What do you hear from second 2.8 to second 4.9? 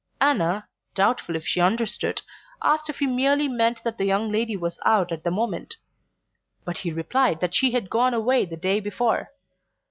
if he merely meant that the young lady was